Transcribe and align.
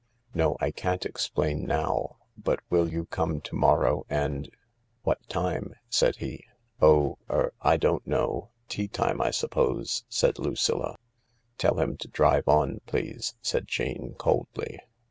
No, 0.33 0.57
I 0.59 0.71
can't 0.71 1.05
explain 1.05 1.61
now. 1.67 2.17
But 2.35 2.59
will 2.71 2.91
you 2.91 3.05
come 3.05 3.39
to 3.41 3.55
morrow 3.55 4.03
and..."" 4.09 4.49
What 5.03 5.21
time?" 5.29 5.75
said 5.99 6.15
he. 6.15 6.47
"Oh— 6.81 7.19
er— 7.29 7.53
I 7.61 7.77
don't 7.77 8.07
know. 8.07 8.49
Tea 8.67 8.87
time, 8.87 9.19
Isuppose,"said 9.19 10.39
Lucilla*" 10.39 10.95
Tell 11.59 11.79
him 11.79 11.97
to 11.97 12.07
drive 12.07 12.47
on, 12.47 12.81
please," 12.87 13.35
said 13.43 13.67
Jane 13.67 14.15
coldly. 14.17 14.79